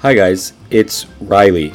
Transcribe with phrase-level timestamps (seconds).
[0.00, 1.72] Hi, guys, it's Reilly.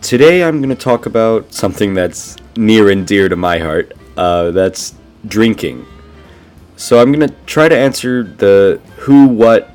[0.00, 3.94] Today I'm going to talk about something that's near and dear to my heart.
[4.16, 4.94] Uh, that's
[5.26, 5.84] drinking.
[6.76, 9.68] So I'm going to try to answer the who, what,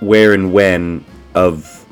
[0.00, 1.04] where, and when
[1.34, 1.84] of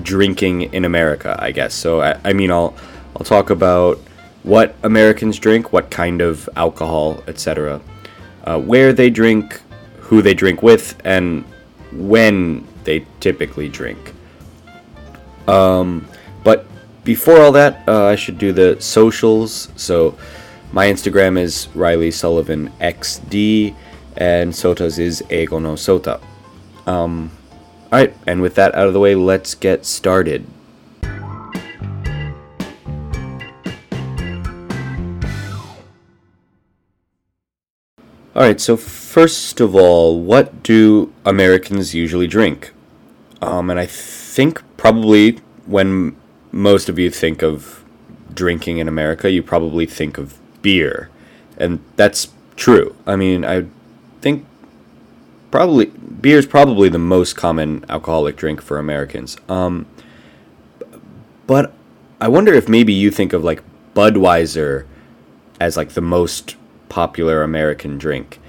[0.00, 1.74] drinking in America, I guess.
[1.74, 2.76] So, I, I mean, I'll,
[3.16, 3.98] I'll talk about
[4.44, 7.80] what Americans drink, what kind of alcohol, etc.,
[8.44, 9.60] uh, where they drink,
[10.02, 11.44] who they drink with, and
[11.90, 14.14] when they typically drink.
[15.46, 16.06] Um,
[16.42, 16.66] but
[17.04, 19.68] before all that, uh, I should do the socials.
[19.76, 20.16] So
[20.72, 23.74] my Instagram is Reilly Sullivan XD,
[24.16, 26.20] and Sota's is Eigono Sota.
[26.86, 27.30] Um,
[27.92, 30.46] all right, and with that out of the way, let's get started.
[38.36, 42.72] All right, so first of all, what do Americans usually drink?
[43.44, 46.16] Um, and I think probably when
[46.52, 47.84] most of you think of
[48.32, 51.10] drinking in America, you probably think of beer.
[51.56, 52.96] And that's true.
[53.06, 53.66] I mean, I
[54.20, 54.46] think
[55.50, 59.36] probably beer is probably the most common alcoholic drink for Americans.
[59.48, 59.86] Um,
[61.46, 61.72] but
[62.20, 63.62] I wonder if maybe you think of like
[63.94, 64.86] Budweiser
[65.60, 66.56] as like the most
[66.88, 68.40] popular American drink.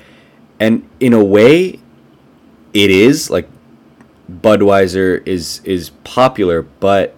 [0.59, 1.79] And in a way,
[2.73, 3.49] it is like
[4.31, 7.15] Budweiser is is popular, but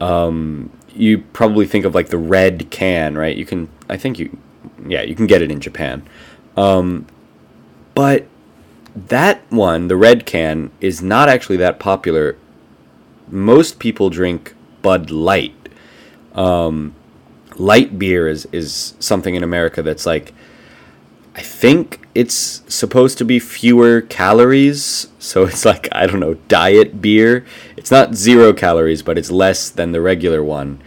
[0.00, 3.36] um, you probably think of like the red can, right?
[3.36, 4.36] You can, I think you,
[4.86, 6.06] yeah, you can get it in Japan.
[6.56, 7.06] Um,
[7.94, 8.26] but
[8.94, 12.36] that one, the red can, is not actually that popular.
[13.28, 15.54] Most people drink Bud Light.
[16.34, 16.94] Um,
[17.56, 20.34] light beer is is something in America that's like
[21.34, 27.00] I think it's supposed to be fewer calories, so it's like I don't know, diet
[27.00, 27.44] beer.
[27.76, 30.80] It's not 0 calories, but it's less than the regular one.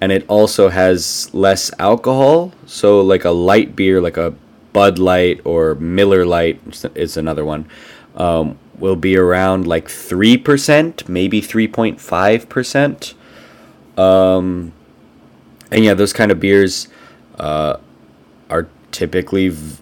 [0.00, 4.34] And it also has less alcohol, so like a light beer like a
[4.72, 6.60] Bud Light or Miller Lite,
[6.94, 7.66] is another one.
[8.16, 13.14] Um, will be around like 3%, maybe 3.5%.
[14.00, 14.72] Um,
[15.70, 16.88] and yeah, those kind of beers
[17.38, 17.76] uh,
[18.50, 19.81] are typically v-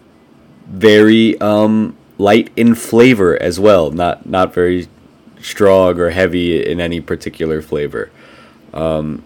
[0.71, 4.89] very um, light in flavor as well, not not very
[5.41, 8.11] strong or heavy in any particular flavor.
[8.73, 9.25] Um,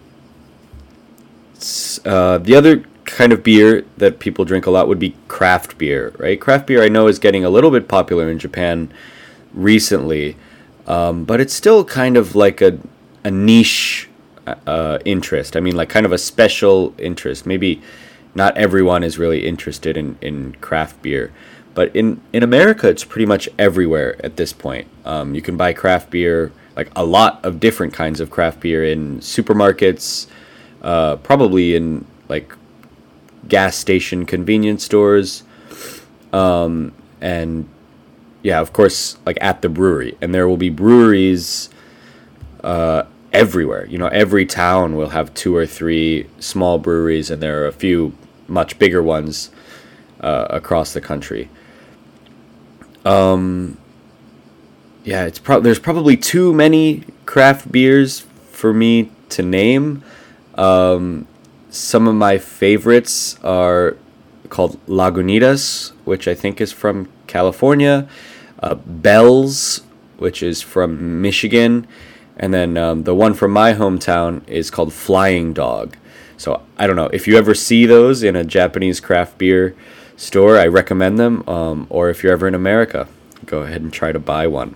[2.05, 6.13] uh, the other kind of beer that people drink a lot would be craft beer,
[6.17, 6.39] right?
[6.39, 8.91] Craft beer I know is getting a little bit popular in Japan
[9.53, 10.35] recently,
[10.87, 12.79] um, but it's still kind of like a
[13.23, 14.09] a niche
[14.67, 15.55] uh, interest.
[15.55, 17.45] I mean, like kind of a special interest.
[17.45, 17.81] Maybe
[18.35, 21.33] not everyone is really interested in, in craft beer,
[21.73, 24.87] but in, in America, it's pretty much everywhere at this point.
[25.05, 28.83] Um, you can buy craft beer, like a lot of different kinds of craft beer
[28.83, 30.27] in supermarkets,
[30.81, 32.53] uh, probably in like
[33.47, 35.43] gas station convenience stores,
[36.33, 37.67] um, and
[38.43, 40.17] yeah, of course, like at the brewery.
[40.21, 41.69] And there will be breweries
[42.63, 43.03] uh,
[43.33, 43.85] everywhere.
[43.87, 47.71] You know, every town will have two or three small breweries, and there are a
[47.71, 48.13] few
[48.47, 49.49] much bigger ones
[50.19, 51.49] uh, across the country.
[53.03, 53.77] Um,
[55.03, 60.03] yeah, it's pro- there's probably too many craft beers for me to name.
[60.55, 61.27] Um,
[61.69, 63.97] some of my favorites are
[64.49, 68.07] called Lagunitas, which I think is from California.
[68.61, 69.81] Uh, Bell's,
[70.17, 71.87] which is from Michigan
[72.37, 75.95] and then um, the one from my hometown is called Flying Dog.
[76.37, 79.75] So I don't know if you ever see those in a Japanese craft beer
[80.17, 80.57] store.
[80.57, 81.47] I recommend them.
[81.47, 83.07] Um, or if you're ever in America,
[83.45, 84.75] go ahead and try to buy one.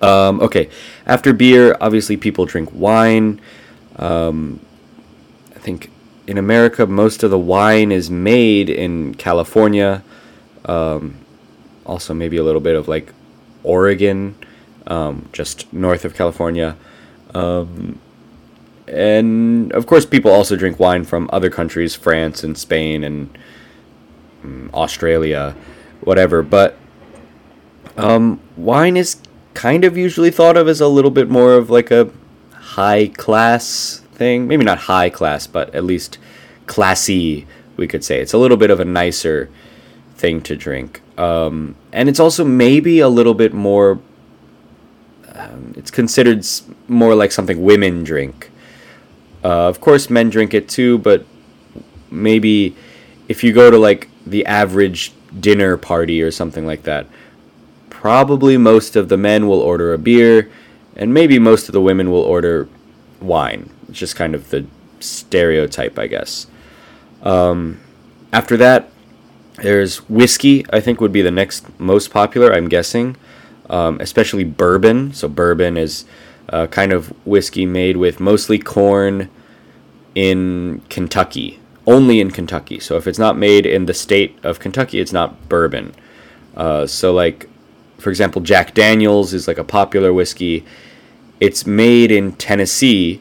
[0.00, 0.68] Um, okay,
[1.06, 3.40] after beer, obviously people drink wine.
[3.96, 4.60] Um,
[5.54, 5.90] I think
[6.26, 10.02] in America, most of the wine is made in California.
[10.64, 11.18] Um,
[11.86, 13.12] also, maybe a little bit of like
[13.62, 14.36] Oregon
[14.86, 16.76] um, just north of California.
[17.34, 18.00] Um,
[18.92, 23.38] and of course, people also drink wine from other countries, France and Spain and
[24.44, 25.54] um, Australia,
[26.02, 26.42] whatever.
[26.42, 26.76] But
[27.96, 29.16] um, wine is
[29.54, 32.10] kind of usually thought of as a little bit more of like a
[32.52, 34.46] high class thing.
[34.46, 36.18] Maybe not high class, but at least
[36.66, 37.46] classy,
[37.76, 38.20] we could say.
[38.20, 39.50] It's a little bit of a nicer
[40.16, 41.02] thing to drink.
[41.18, 44.00] Um, and it's also maybe a little bit more
[45.34, 46.46] um, it's considered
[46.88, 48.50] more like something women drink.
[49.44, 51.26] Uh, of course, men drink it too, but
[52.10, 52.76] maybe
[53.28, 57.06] if you go to like the average dinner party or something like that,
[57.90, 60.50] probably most of the men will order a beer,
[60.96, 62.68] and maybe most of the women will order
[63.20, 63.70] wine.
[63.88, 64.66] It's just kind of the
[65.00, 66.46] stereotype, I guess.
[67.22, 67.80] Um,
[68.32, 68.90] after that,
[69.56, 70.64] there's whiskey.
[70.72, 72.52] I think would be the next most popular.
[72.52, 73.16] I'm guessing,
[73.70, 75.12] um, especially bourbon.
[75.12, 76.04] So bourbon is
[76.48, 79.30] uh, kind of whiskey made with mostly corn
[80.14, 82.78] in Kentucky, only in Kentucky.
[82.80, 85.94] So if it's not made in the state of Kentucky, it's not bourbon.
[86.56, 87.48] Uh, so like,
[87.98, 90.64] for example, Jack Daniels is like a popular whiskey.
[91.40, 93.20] It's made in Tennessee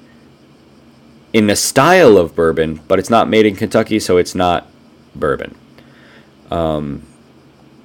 [1.33, 4.67] in a style of bourbon, but it's not made in Kentucky, so it's not
[5.15, 5.55] bourbon.
[6.49, 7.03] Um,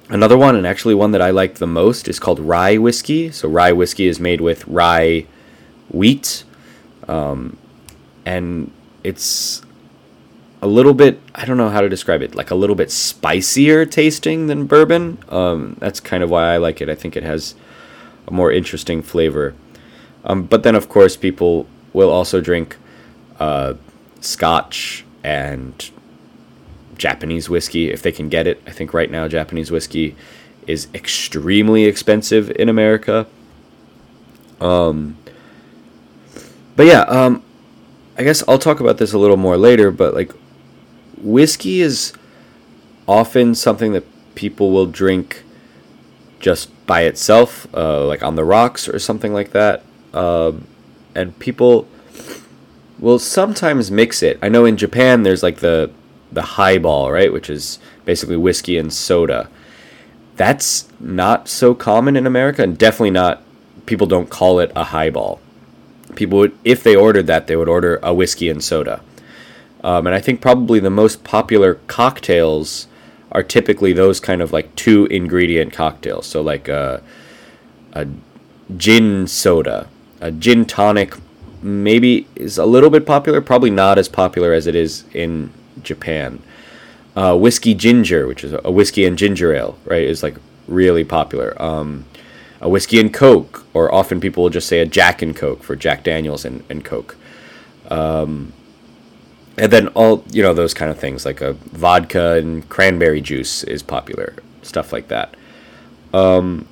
[0.09, 3.31] another one, and actually one that I like the most, is called rye whiskey.
[3.31, 5.25] So rye whiskey is made with rye
[5.89, 6.43] wheat,
[7.07, 7.57] um,
[8.25, 8.71] and
[9.03, 9.61] it's
[10.61, 13.85] a little bit I don't know how to describe it, like a little bit spicier
[13.85, 15.19] tasting than bourbon.
[15.29, 16.89] Um, that's kind of why I like it.
[16.89, 17.55] I think it has
[18.27, 19.53] a more interesting flavor.
[20.25, 22.77] Um, but then, of course, people will also drink
[23.39, 23.75] uh,
[24.19, 25.89] Scotch and
[26.97, 28.61] Japanese whiskey if they can get it.
[28.67, 30.15] I think right now Japanese whiskey
[30.65, 33.25] is extremely expensive in America.
[34.59, 35.17] Um,
[36.75, 37.43] but yeah, um,
[38.17, 39.91] I guess I'll talk about this a little more later.
[39.91, 40.31] But like,
[41.21, 42.13] whiskey is
[43.07, 44.05] often something that
[44.35, 45.43] people will drink
[46.39, 49.83] just by itself, uh, like on the rocks or something like that.
[50.13, 50.67] Um,
[51.15, 51.87] and people
[52.99, 54.37] will sometimes mix it.
[54.41, 55.91] I know in Japan there's like the
[56.31, 59.49] the highball, right, which is basically whiskey and soda.
[60.35, 63.41] That's not so common in America, and definitely not.
[63.85, 65.39] People don't call it a highball.
[66.15, 69.01] People would, if they ordered that, they would order a whiskey and soda.
[69.83, 72.87] Um, and I think probably the most popular cocktails
[73.31, 76.25] are typically those kind of like two ingredient cocktails.
[76.25, 77.01] So like a,
[77.93, 78.07] a
[78.75, 79.87] gin soda,
[80.19, 81.13] a gin tonic
[81.61, 85.51] maybe is a little bit popular, probably not as popular as it is in
[85.87, 86.41] Japan.
[87.15, 90.35] Uh, whiskey ginger, which is a whiskey and ginger ale, right, is like
[90.67, 91.59] really popular.
[91.59, 92.05] Um,
[92.61, 95.75] a whiskey and coke, or often people will just say a Jack and Coke for
[95.75, 97.15] Jack Daniels and, and Coke.
[97.89, 98.53] Um,
[99.57, 103.63] and then all you know those kind of things like a vodka and cranberry juice
[103.63, 105.35] is popular, stuff like that.
[106.13, 106.67] Um,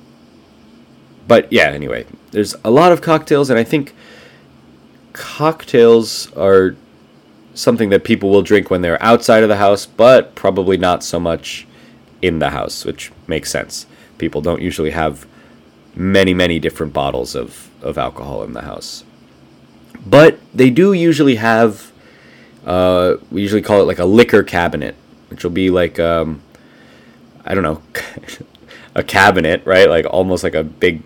[1.26, 3.94] but yeah, anyway, there's a lot of cocktails, and I think
[5.12, 6.76] cocktails are
[7.56, 11.18] something that people will drink when they're outside of the house, but probably not so
[11.18, 11.66] much
[12.20, 13.86] in the house, which makes sense.
[14.18, 15.26] People don't usually have
[15.94, 19.04] many, many different bottles of, of alcohol in the house.
[20.04, 21.92] But they do usually have,
[22.66, 24.94] uh, we usually call it like a liquor cabinet,
[25.30, 26.42] which will be like, um,
[27.44, 27.82] I don't know,
[28.94, 29.88] a cabinet, right?
[29.88, 31.02] Like almost like a big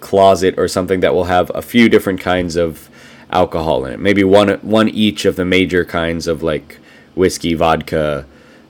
[0.00, 2.89] closet or something that will have a few different kinds of
[3.30, 4.00] alcohol in it.
[4.00, 6.78] Maybe one one each of the major kinds of like
[7.14, 8.26] whiskey, vodka,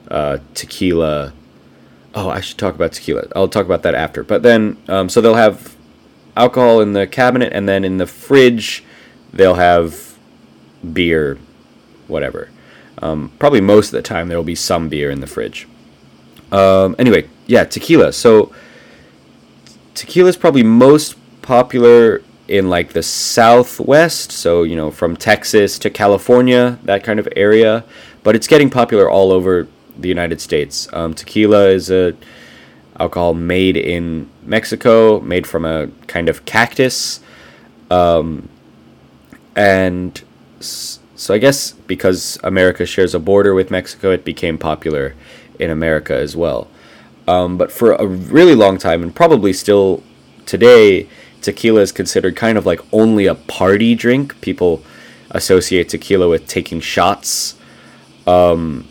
[0.09, 1.33] uh, tequila.
[2.13, 3.27] Oh, I should talk about tequila.
[3.35, 4.23] I'll talk about that after.
[4.23, 5.75] But then, um, so they'll have
[6.35, 8.83] alcohol in the cabinet, and then in the fridge,
[9.33, 10.17] they'll have
[10.93, 11.37] beer,
[12.07, 12.49] whatever.
[13.01, 15.67] Um, probably most of the time, there will be some beer in the fridge.
[16.51, 18.11] Um, anyway, yeah, tequila.
[18.11, 18.53] So
[19.95, 25.89] tequila is probably most popular in like the southwest, so you know from Texas to
[25.89, 27.85] California, that kind of area.
[28.23, 30.91] But it's getting popular all over the United States.
[30.91, 32.13] Um, tequila is a
[32.99, 37.21] alcohol made in Mexico, made from a kind of cactus,
[37.89, 38.49] um,
[39.55, 40.21] and
[40.59, 45.15] so I guess because America shares a border with Mexico, it became popular
[45.57, 46.67] in America as well.
[47.29, 50.03] Um, but for a really long time, and probably still
[50.45, 51.07] today,
[51.41, 54.39] tequila is considered kind of like only a party drink.
[54.41, 54.83] People
[55.31, 57.55] associate tequila with taking shots.
[58.27, 58.87] Um,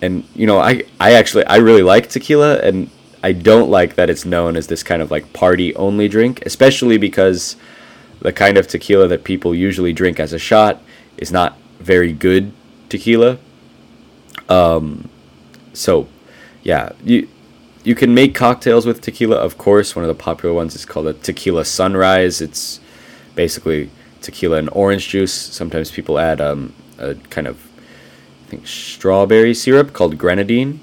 [0.00, 2.90] and you know, I I actually I really like tequila, and
[3.22, 6.98] I don't like that it's known as this kind of like party only drink, especially
[6.98, 7.56] because
[8.20, 10.82] the kind of tequila that people usually drink as a shot
[11.16, 12.52] is not very good
[12.88, 13.38] tequila.
[14.48, 15.08] Um,
[15.72, 16.08] so
[16.62, 17.28] yeah, you
[17.84, 19.94] you can make cocktails with tequila, of course.
[19.94, 22.40] One of the popular ones is called a tequila sunrise.
[22.40, 22.80] It's
[23.34, 25.32] basically tequila and orange juice.
[25.32, 27.64] Sometimes people add um, a kind of,
[28.46, 30.80] I think, strawberry syrup called grenadine.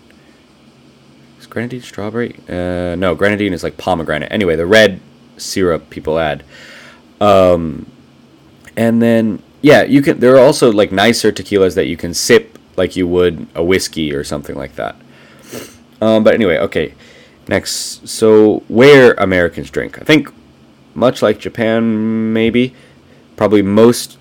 [1.40, 2.40] Is grenadine strawberry?
[2.48, 4.32] Uh, no, grenadine is like pomegranate.
[4.32, 5.00] Anyway, the red
[5.38, 6.44] syrup people add.
[7.20, 7.92] Um,
[8.78, 10.20] and then, yeah, you can.
[10.20, 14.14] There are also like nicer tequilas that you can sip like you would a whiskey
[14.14, 14.96] or something like that.
[16.02, 16.94] Um, but anyway, okay.
[17.48, 20.00] Next, so where Americans drink.
[20.02, 20.30] I think
[20.96, 22.74] much like Japan, maybe.
[23.36, 24.18] Probably most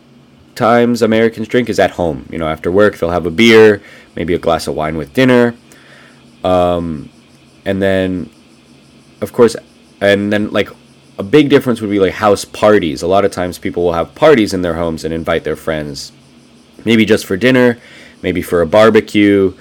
[0.54, 2.26] times Americans drink is at home.
[2.30, 3.82] You know, after work, they'll have a beer,
[4.14, 5.54] maybe a glass of wine with dinner.
[6.42, 7.08] Um,
[7.64, 8.28] and then,
[9.20, 9.56] of course,
[10.00, 10.68] and then like
[11.18, 13.02] a big difference would be like house parties.
[13.02, 16.12] A lot of times people will have parties in their homes and invite their friends,
[16.84, 17.78] maybe just for dinner,
[18.22, 19.54] maybe for a barbecue,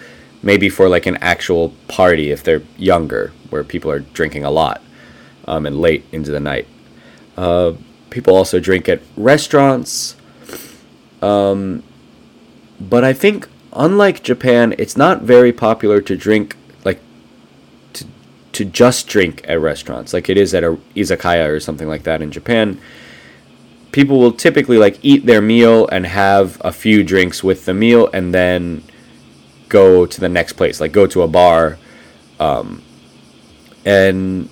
[0.43, 4.81] maybe for like an actual party if they're younger, where people are drinking a lot
[5.47, 6.67] um, and late into the night.
[7.37, 7.73] Uh,
[8.09, 10.15] people also drink at restaurants.
[11.21, 11.83] Um,
[12.79, 16.99] but I think, unlike Japan, it's not very popular to drink like
[17.93, 18.05] to
[18.51, 22.21] to just drink at restaurants, like it is at a izakaya or something like that
[22.21, 22.79] in Japan.
[23.91, 28.09] People will typically like eat their meal and have a few drinks with the meal,
[28.13, 28.83] and then
[29.73, 31.79] go to the next place, like go to a bar,
[32.39, 32.83] um,
[33.85, 34.47] and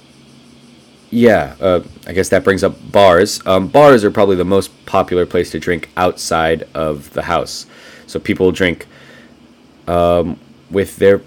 [1.12, 3.46] yeah, uh, I guess that brings up bars.
[3.46, 7.68] Um, bars are probably the most popular place to drink outside of the house.
[8.08, 8.88] So people drink
[9.88, 10.40] um,
[10.72, 11.22] with their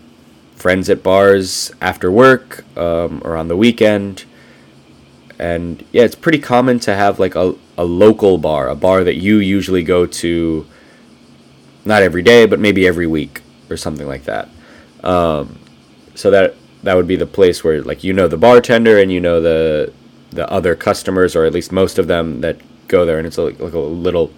[0.57, 4.25] friends at bars after work um, or on the weekend.
[5.39, 9.17] And yeah, it's pretty common to have like a, a local bar, a bar that
[9.17, 10.67] you usually go to
[11.85, 13.44] not every day, but maybe every week
[13.75, 14.49] or something like that.
[15.03, 15.59] Um,
[16.15, 16.55] so that
[16.85, 19.93] that would be the place where like you know the bartender and you know the
[20.31, 22.57] the other customers or at least most of them that
[22.89, 24.31] go there and it's like, like a little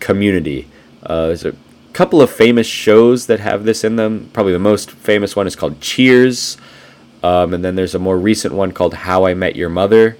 [0.00, 0.68] community.
[1.04, 1.54] Uh, there's a
[1.92, 4.30] couple of famous shows that have this in them.
[4.32, 6.56] Probably the most famous one is called cheers.
[7.22, 10.16] Um, and then there's a more recent one called how i met your mother.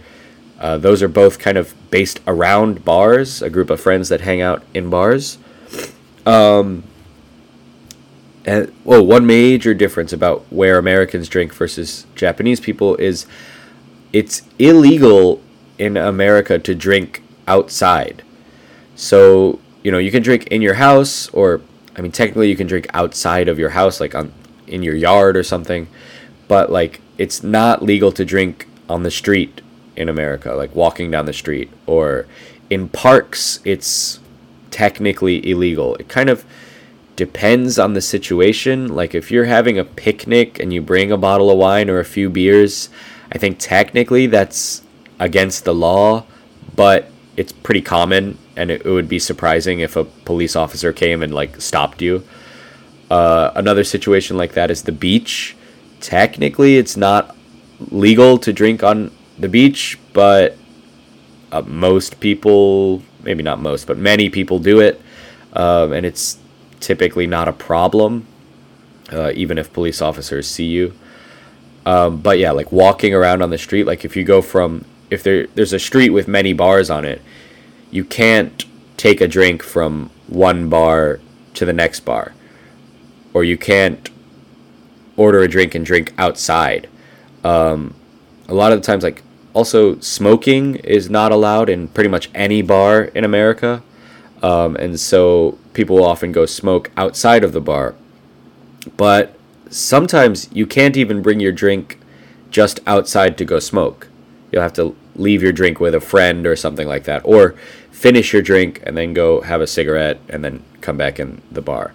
[0.59, 4.41] Uh, those are both kind of based around bars a group of friends that hang
[4.41, 5.39] out in bars.
[6.27, 6.83] Um,
[8.49, 13.27] and well, one major difference about where Americans drink versus Japanese people is
[14.11, 15.43] it's illegal
[15.77, 18.23] in America to drink outside.
[18.97, 21.61] So, you know, you can drink in your house or
[21.95, 24.33] I mean technically you can drink outside of your house like on
[24.67, 25.87] in your yard or something,
[26.49, 29.61] but like it's not legal to drink on the street
[29.95, 32.27] in America, like walking down the street or
[32.71, 34.21] in parks it's
[34.71, 35.97] technically illegal.
[35.97, 36.47] It kind of
[37.19, 38.95] depends on the situation.
[38.95, 42.05] Like if you're having a picnic and you bring a bottle of wine or a
[42.05, 42.89] few beers,
[43.33, 44.83] I think technically that's
[45.19, 46.25] against the law,
[46.77, 51.35] but it's pretty common and it, would be surprising if a police officer came and
[51.35, 52.23] like stopped you.
[53.11, 55.57] Uh, another situation like that is the beach.
[56.01, 57.37] Technically, it's not
[57.91, 59.11] legal to drink on
[59.41, 60.57] the beach, but
[61.51, 65.01] uh, most people, maybe not most, but many people do it.
[65.55, 66.39] Um, and it's
[66.81, 68.27] typically not a problem,
[69.13, 70.95] uh, even if police officers see you.
[71.87, 75.23] Um, but yeah, like walking around on the street, like if you go from if
[75.23, 77.23] there there's a street with many bars on it,
[77.91, 78.65] you can't
[78.97, 81.21] take a drink from one bar
[81.55, 82.35] to the next bar,
[83.33, 84.11] or you can't
[85.17, 86.89] order a drink and drink outside.
[87.43, 87.95] Um,
[88.49, 89.23] a lot of the times, like
[89.55, 93.83] also smoking is not allowed in pretty much any bar in America.
[94.43, 97.95] Um, and so people will often go smoke outside of the bar.
[98.97, 99.35] But
[99.71, 101.99] sometimes you can't even bring your drink
[102.51, 104.09] just outside to go smoke.
[104.51, 107.55] You'll have to leave your drink with a friend or something like that, or
[107.91, 111.61] finish your drink and then go have a cigarette and then come back in the
[111.61, 111.93] bar.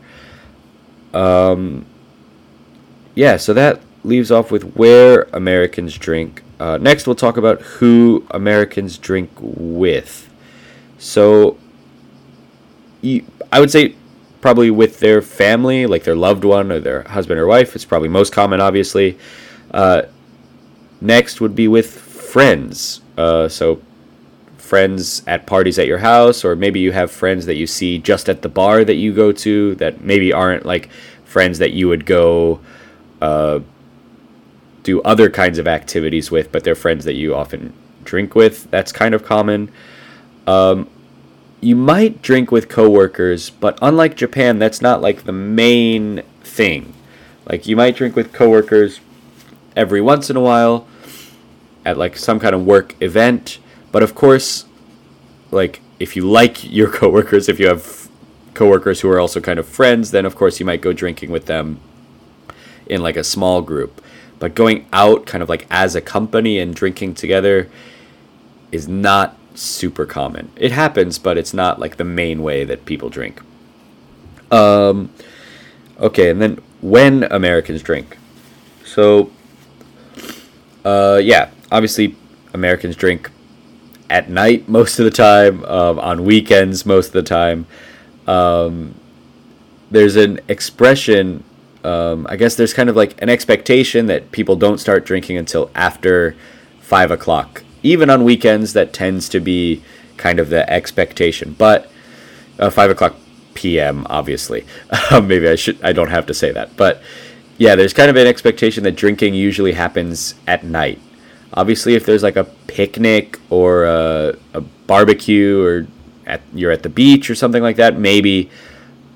[1.13, 1.85] Um,
[3.15, 6.43] yeah, so that leaves off with where Americans drink.
[6.59, 10.29] Uh, next, we'll talk about who Americans drink with.
[10.97, 11.57] So,
[13.03, 13.95] you, I would say
[14.41, 17.75] probably with their family, like their loved one or their husband or wife.
[17.75, 19.17] It's probably most common, obviously.
[19.71, 20.03] Uh,
[20.99, 23.01] next would be with friends.
[23.17, 23.81] Uh, so
[24.57, 28.27] friends at parties at your house, or maybe you have friends that you see just
[28.27, 30.89] at the bar that you go to that maybe aren't like
[31.25, 32.59] friends that you would go
[33.21, 33.59] uh,
[34.83, 38.69] do other kinds of activities with, but they're friends that you often drink with.
[38.71, 39.71] That's kind of common.
[40.47, 40.89] Um,
[41.63, 46.93] you might drink with coworkers, but unlike Japan, that's not like the main thing.
[47.49, 48.99] Like you might drink with coworkers
[49.75, 50.87] every once in a while
[51.85, 53.59] at like some kind of work event,
[53.91, 54.65] but of course,
[55.51, 58.09] like if you like your coworkers, if you have
[58.53, 61.45] coworkers who are also kind of friends, then of course you might go drinking with
[61.45, 61.79] them
[62.85, 64.01] in like a small group.
[64.39, 67.69] But going out kind of like as a company and drinking together
[68.71, 70.51] is not super common.
[70.55, 73.41] It happens, but it's not like the main way that people drink.
[74.51, 75.09] Um,
[75.99, 78.17] okay, and then when Americans drink.
[78.85, 79.31] So,
[80.85, 82.15] uh, yeah, obviously
[82.53, 83.31] Americans drink
[84.09, 87.65] at night most of the time, um, on weekends most of the time.
[88.27, 88.95] Um,
[89.89, 91.43] there's an expression.
[91.83, 95.69] Um, I guess there's kind of like an expectation that people don't start drinking until
[95.75, 96.35] after
[96.79, 97.63] five o'clock.
[97.83, 99.83] Even on weekends, that tends to be
[100.17, 101.55] kind of the expectation.
[101.57, 101.91] But
[102.59, 103.15] uh, five o'clock
[103.53, 104.07] p.m.
[104.09, 104.65] Obviously,
[105.11, 105.81] maybe I should.
[105.83, 107.01] I don't have to say that, but
[107.57, 110.99] yeah, there's kind of an expectation that drinking usually happens at night.
[111.53, 115.87] Obviously, if there's like a picnic or a, a barbecue or
[116.25, 118.49] at, you're at the beach or something like that, maybe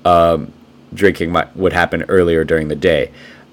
[0.04, 0.52] um,
[0.94, 3.10] drinking might, would happen earlier during the day.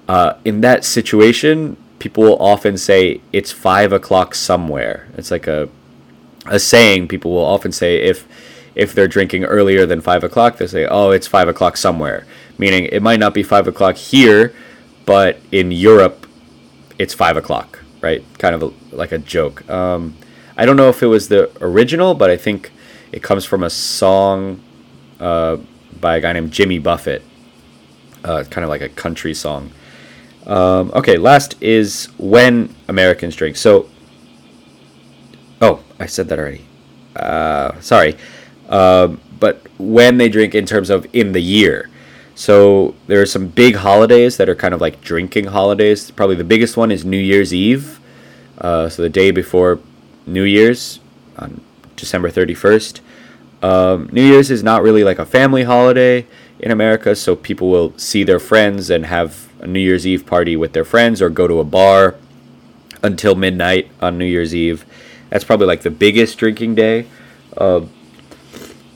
[0.08, 5.08] Uh, in that situation, people will often say it's five o'clock somewhere.
[5.16, 5.68] It's like a
[6.46, 7.08] a saying.
[7.08, 8.26] People will often say if
[8.74, 12.26] if they're drinking earlier than five o'clock, they say, "Oh, it's five o'clock somewhere,"
[12.58, 14.52] meaning it might not be five o'clock here,
[15.06, 16.26] but in Europe,
[16.98, 18.22] it's five o'clock, right?
[18.38, 19.68] Kind of a, like a joke.
[19.70, 20.16] Um,
[20.56, 22.70] I don't know if it was the original, but I think
[23.12, 24.60] it comes from a song
[25.20, 25.56] uh,
[26.00, 27.22] by a guy named Jimmy Buffett,
[28.24, 29.70] uh, kind of like a country song.
[30.46, 33.56] Um, okay, last is when Americans drink.
[33.56, 33.88] So,
[35.60, 36.64] oh, I said that already.
[37.14, 38.16] Uh, sorry.
[38.68, 41.90] Um, but when they drink in terms of in the year.
[42.34, 46.10] So there are some big holidays that are kind of like drinking holidays.
[46.10, 47.98] Probably the biggest one is New Year's Eve.
[48.58, 49.80] Uh, so the day before
[50.26, 51.00] New Year's
[51.38, 51.60] on
[51.96, 53.00] December 31st.
[53.62, 56.26] Um, New Year's is not really like a family holiday
[56.58, 60.56] in America, so people will see their friends and have a New Year's Eve party
[60.56, 62.16] with their friends or go to a bar
[63.02, 64.84] until midnight on New Year's Eve.
[65.30, 67.06] That's probably like the biggest drinking day.
[67.56, 67.82] Uh,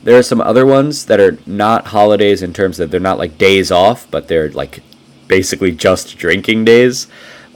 [0.03, 3.37] there are some other ones that are not holidays in terms that they're not like
[3.37, 4.83] days off, but they're like
[5.29, 7.07] basically just drinking days.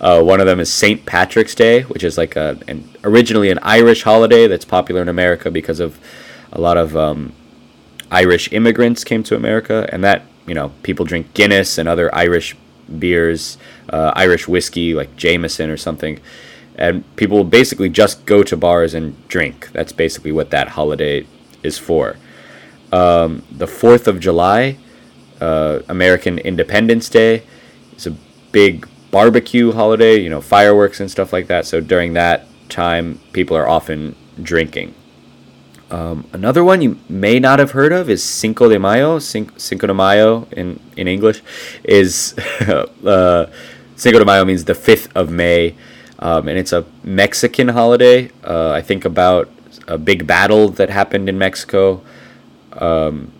[0.00, 1.06] Uh, one of them is St.
[1.06, 5.50] Patrick's Day, which is like a, an originally an Irish holiday that's popular in America
[5.50, 5.98] because of
[6.52, 7.32] a lot of um,
[8.10, 12.54] Irish immigrants came to America, and that you know people drink Guinness and other Irish
[12.98, 13.58] beers,
[13.90, 16.20] uh, Irish whiskey like Jameson or something,
[16.76, 19.70] and people basically just go to bars and drink.
[19.72, 21.26] That's basically what that holiday
[21.62, 22.16] is for.
[22.92, 24.78] Um, the Fourth of July,
[25.40, 27.42] uh, American Independence Day,
[27.96, 28.16] is a
[28.52, 30.20] big barbecue holiday.
[30.20, 31.66] You know, fireworks and stuff like that.
[31.66, 34.94] So during that time, people are often drinking.
[35.90, 39.18] Um, another one you may not have heard of is Cinco de Mayo.
[39.18, 41.42] Cinco de Mayo in, in English
[41.84, 42.34] is
[43.04, 43.46] uh,
[43.96, 45.74] Cinco de Mayo means the 5th of May,
[46.18, 48.30] um, and it's a Mexican holiday.
[48.42, 49.48] Uh, I think about
[49.86, 52.02] a big battle that happened in Mexico.
[52.72, 53.30] Um,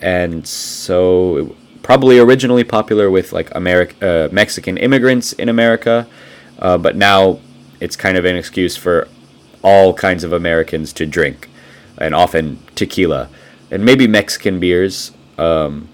[0.00, 6.06] and so probably originally popular with like American uh, Mexican immigrants in America,
[6.58, 7.38] uh, but now
[7.80, 9.08] it's kind of an excuse for
[9.66, 11.48] all kinds of Americans to drink
[11.98, 13.28] and often tequila,
[13.68, 15.88] and maybe Mexican beers, um,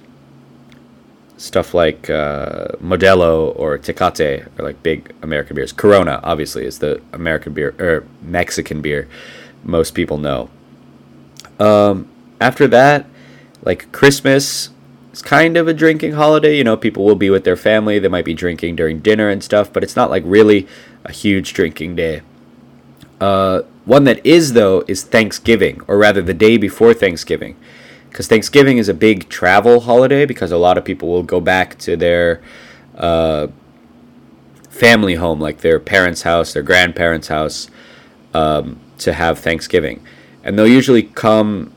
[1.38, 5.72] stuff like uh, Modelo or Tecate are like big American beers.
[5.72, 9.08] Corona, obviously, is the American beer or Mexican beer
[9.64, 10.50] most people know.
[11.58, 12.08] Um,
[12.42, 13.06] after that,
[13.64, 14.68] like Christmas
[15.14, 16.58] is kind of a drinking holiday.
[16.58, 17.98] You know, people will be with their family.
[17.98, 20.68] They might be drinking during dinner and stuff, but it's not like really
[21.04, 22.20] a huge drinking day.
[23.22, 27.54] Uh, one that is, though, is Thanksgiving, or rather the day before Thanksgiving.
[28.08, 31.78] Because Thanksgiving is a big travel holiday because a lot of people will go back
[31.78, 32.42] to their
[32.96, 33.46] uh,
[34.68, 37.70] family home, like their parents' house, their grandparents' house,
[38.34, 40.04] um, to have Thanksgiving.
[40.42, 41.72] And they'll usually come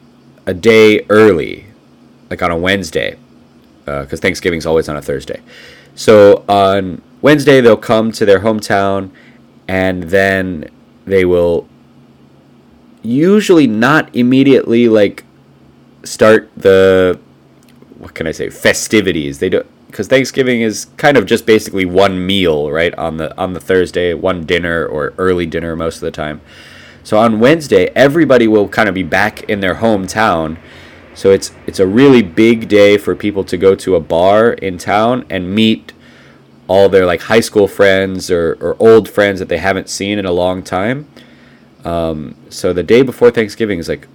[0.47, 1.67] a day early,
[2.31, 3.19] like on a Wednesday,
[3.85, 5.41] because uh, Thanksgiving's always on a Thursday.
[5.93, 9.11] So on Wednesday, they'll come to their hometown
[9.67, 10.69] and then
[11.05, 11.67] they will
[13.01, 15.23] usually not immediately like
[16.03, 17.19] start the
[17.97, 19.39] what can I say festivities.
[19.39, 22.93] They do because Thanksgiving is kind of just basically one meal, right?
[22.95, 26.41] On the on the Thursday, one dinner or early dinner most of the time.
[27.03, 30.57] So on Wednesday, everybody will kind of be back in their hometown.
[31.13, 34.77] So it's it's a really big day for people to go to a bar in
[34.77, 35.93] town and meet
[36.67, 40.25] all their like high school friends or, or old friends that they haven't seen in
[40.25, 41.07] a long time.
[41.83, 44.07] Um, so the day before Thanksgiving is like,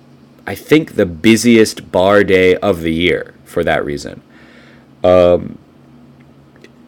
[0.47, 4.23] I think the busiest bar day of the year for that reason.
[5.05, 5.59] Um,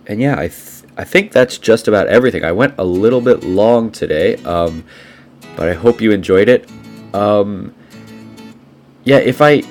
[0.07, 2.45] and yeah, I th- I think that's just about everything.
[2.45, 4.85] I went a little bit long today, um,
[5.57, 6.69] but I hope you enjoyed it.
[7.15, 7.75] Um,
[9.05, 9.63] yeah, if I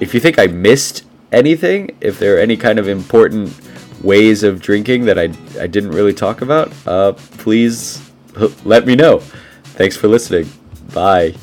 [0.00, 3.48] if you think I missed anything, if there are any kind of important
[4.04, 5.24] ways of drinking that I
[5.60, 8.00] I didn't really talk about, uh, please
[8.64, 9.18] let me know.
[9.78, 10.50] Thanks for listening.
[10.92, 11.34] Bye.